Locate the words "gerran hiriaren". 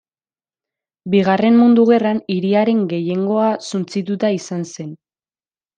1.91-2.81